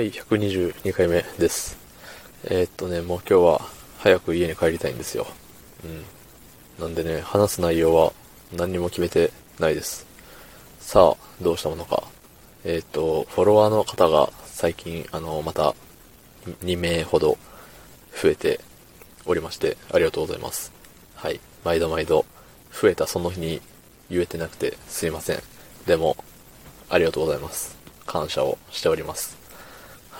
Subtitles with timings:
[0.00, 1.76] はい、122回目です。
[2.44, 3.60] えーっとね、もう今日は
[3.98, 5.26] 早く家に帰りたいんですよ。
[6.78, 6.82] うん。
[6.82, 8.14] なんでね、話す内容は
[8.56, 10.06] 何にも決めてないです。
[10.78, 12.02] さあ、どうしたものか。
[12.64, 15.74] えーっと、フォロワーの方が最近、あの、また
[16.64, 17.36] 2名ほど
[18.22, 18.58] 増えて
[19.26, 20.72] おりまして、ありがとうございます。
[21.14, 21.40] はい。
[21.62, 22.24] 毎度毎度、
[22.72, 23.60] 増えたその日に
[24.08, 25.42] 言えてなくてすいません。
[25.84, 26.16] でも、
[26.88, 27.76] ありがとうございます。
[28.06, 29.39] 感謝をしております。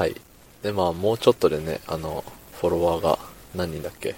[0.01, 0.17] はい。
[0.63, 3.19] で、まあ、もうちょっとでね、あの、フォロワーが
[3.55, 4.15] 何人だっけ？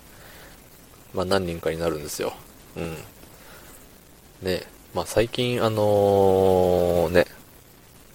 [1.12, 2.34] まあ、何人かになるんですよ。
[2.76, 2.96] うん。
[4.42, 4.62] ね、
[4.94, 7.26] まあ、最近、あのね、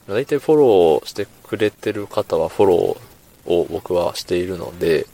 [0.07, 5.05] 大体フォローしてくれてる方はフォローを僕はしているので、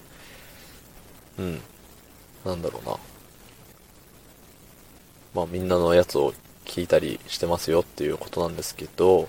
[1.39, 1.59] うん。
[2.45, 2.97] なんだろうな。
[5.33, 6.35] まあみんなのやつを
[6.65, 9.27] 聞いたりしてますよっていうことなんですけど、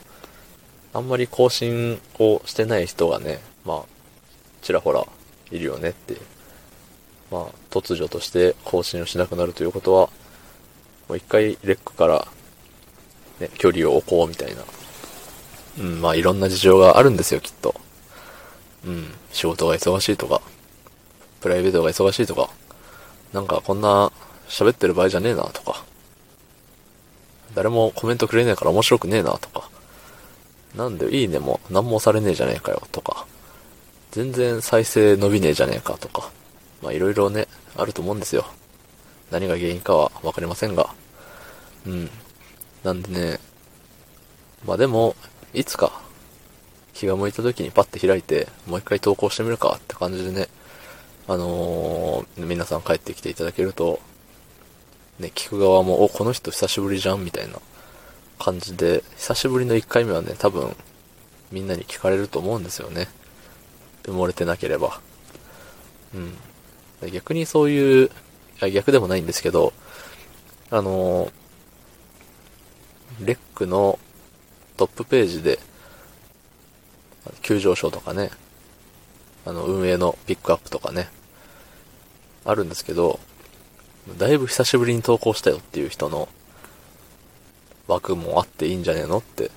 [0.95, 3.85] あんまり更新をしてない人がね、まあ、
[4.63, 5.05] ちらほら
[5.51, 6.17] いるよねって。
[7.31, 10.09] まあ、突如として更新をしなくなるということは、
[11.09, 12.29] もう一回レックから、
[13.41, 14.63] ね、距離を置こうみたいな。
[15.81, 17.75] うん、まあいろんな事情があるんですよ、きっと。
[18.87, 20.41] うん、仕事が忙しいとか、
[21.41, 22.51] プライベートが忙しいとか、
[23.33, 24.13] なんかこんな
[24.49, 25.85] 喋ってる場合じゃねえなとか、
[27.55, 29.64] 誰もコメントくれねえから面白くねえなとか、
[30.77, 33.27] なんでいいねも何もされねえじゃねえかよとか、
[34.11, 36.31] 全然再生伸びねえじゃねえかとか、
[36.83, 38.45] まあいろいろね、あると思うんですよ。
[39.31, 40.95] 何が原因かはわかりませんが。
[41.87, 42.11] うん。
[42.83, 43.41] なんでね、
[44.65, 45.17] まあでも、
[45.53, 46.01] いつか
[46.93, 50.49] 気が向いた時にパッて開いて、もう一回投稿してみるかって感じでね、
[51.27, 54.01] あのー、皆さん帰ってきていただけると、
[55.19, 57.59] ね、聞く側も、お、この人久しぶりじゃんみたいな
[58.45, 60.77] 感じで、久しぶりの1回目はね、多分、
[61.51, 63.09] みんなに聞かれると思うんですよね。
[64.03, 65.01] 埋もれてなければ。
[66.15, 67.11] うん。
[67.11, 68.11] 逆にそういう、
[68.67, 69.73] い逆でもないんですけど、
[70.71, 71.33] あの、
[73.19, 73.99] レックの
[74.77, 75.59] トップページで、
[77.41, 78.31] 急上昇とかね、
[79.47, 81.09] あの、運営のピックアップとかね、
[82.45, 83.21] あるんですけど、
[84.19, 86.29] だいぶ久しぶりに投稿したよっていう人の
[87.87, 89.51] 枠もあっていいんじゃねえのって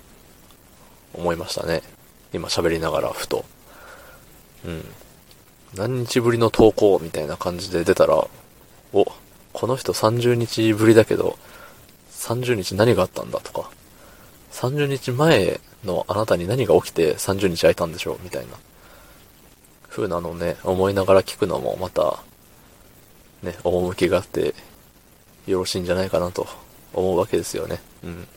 [1.13, 1.81] 思いましたね。
[2.33, 3.45] 今喋りながらふと。
[4.65, 4.85] うん。
[5.75, 8.27] 何日ぶりの投稿みたいな感じで出たら、
[8.93, 9.05] お、
[9.53, 11.37] この人30日ぶりだけど、
[12.11, 13.69] 30日何があったんだとか、
[14.51, 18.53] 30日前のあなたに何が起きて30日空いたんでしょうみたいな。
[19.89, 22.23] 風なのをね、思いながら聞くのもまた、
[23.41, 24.53] ね、趣があって、
[25.45, 26.47] よろしいんじゃないかなと
[26.93, 27.79] 思うわけですよね。
[28.03, 28.27] うん。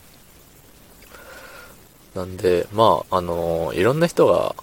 [2.14, 4.54] なんで、まあ、あのいろんな人が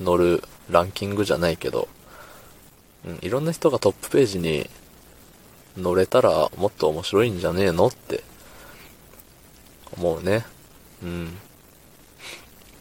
[0.00, 1.88] 乗るランキングじゃないけど、
[3.06, 4.68] うん、いろんな人がトップページに
[5.76, 8.22] 乗れたらもっと面白いんじゃねえのって
[9.96, 10.44] 思うね。
[11.02, 11.38] うん。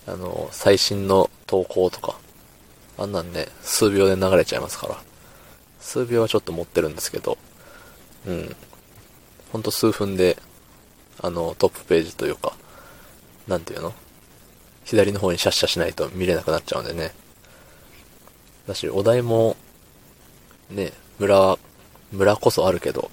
[0.08, 2.18] あの、最新の投稿とか、
[2.98, 4.98] あんなんね、数秒で流れちゃいますから。
[5.80, 7.38] 数秒はちょっと持ってるんですけど、
[8.26, 8.56] うん。
[9.52, 10.38] ほんと数分で、
[11.20, 12.54] あの、トップページというか、
[13.48, 13.94] なんていうの？
[14.86, 17.12] 左の方にシャッシャしないと見れなくなっちゃうんでね。
[18.68, 19.56] だし、お題も、
[20.70, 21.58] ね、村、
[22.12, 23.12] 村こそあるけど、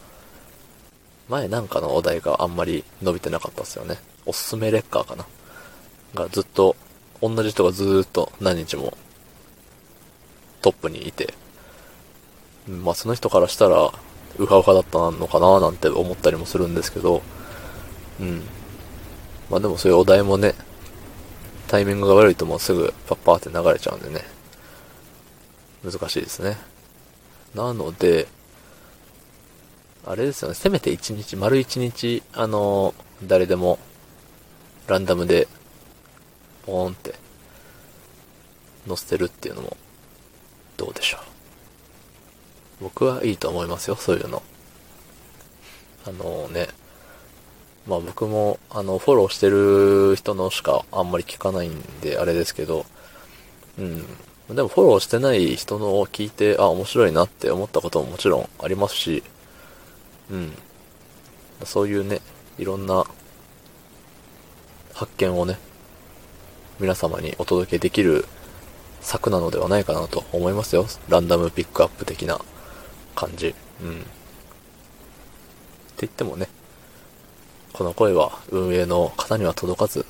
[1.28, 3.99] 前なんかのお題があんまり伸びてなかったですよね。
[4.25, 5.26] おすすめレッカーかな。
[6.15, 6.75] がずっと、
[7.20, 8.97] 同じ人がずーっと何日も
[10.62, 11.34] トップにいて、
[12.66, 13.93] まあその人からしたら、
[14.36, 17.22] ウハウハだったのかななんて思ったりもするんですけど、
[18.20, 18.42] うん。
[19.50, 20.54] まあでもそういうお題もね、
[21.68, 24.24] タイミングが悪いともうすぐパッパーって流れちゃうんでね、
[25.84, 26.56] 難しいですね。
[27.54, 28.28] なので、
[30.06, 33.78] あれですよね、せめて1日、丸1日、あの、誰でも、
[34.86, 35.48] ランダムで、
[36.64, 37.14] ポーンって、
[38.86, 39.76] 載せてるっていうのも、
[40.76, 41.27] どうでしょう。
[42.80, 44.42] 僕はいいと思いますよ、そういうの。
[46.06, 46.69] あのね、
[47.86, 52.86] まあ僕も、あの、フォローしてる人のしかあんまり聞かないんで、あれですけど、
[53.78, 54.04] うん。
[54.54, 59.22] でもフォローしてない人のを聞いて、あ、面白いなって思ったことももちろんありますし、
[60.31, 60.52] うん。
[61.64, 62.20] そういうね、
[62.58, 63.04] いろんな
[64.94, 65.58] 発見をね、
[66.81, 68.24] 皆様にお届けできる
[69.00, 70.86] 策なのではないかなと思いますよ。
[71.08, 72.40] ランダムピックアップ的な
[73.19, 73.53] 感じ。
[73.82, 74.00] うん。
[74.00, 74.03] っ
[75.97, 76.47] て言ってもね、
[77.73, 80.06] この声は運営の方には届かず、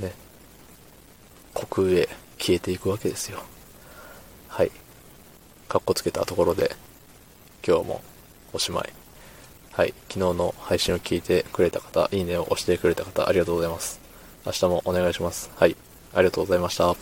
[0.00, 0.12] ね、
[1.54, 2.08] 国奥へ
[2.38, 3.38] 消えていくわけですよ。
[4.48, 4.72] はい。
[5.68, 6.74] かっこつけたところで、
[7.64, 8.02] 今日も
[8.52, 8.92] おしまい。
[9.70, 9.94] はい。
[10.08, 14.00] 昨日の配信を聞いてくれた方、いいねを押してくれた方、ありがとうございます。
[14.44, 15.52] 明日もお願いします。
[15.54, 15.76] はい。
[16.14, 16.96] ありがとうございました。